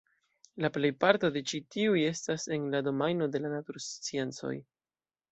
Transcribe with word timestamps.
La 0.63 0.69
plejparto 0.75 1.29
de 1.35 1.43
ĉi 1.51 1.59
tiuj 1.75 1.99
estas 2.11 2.45
en 2.57 2.65
la 2.75 2.81
domajno 2.87 3.27
de 3.35 3.43
la 3.43 3.51
natursciencoj. 3.57 4.55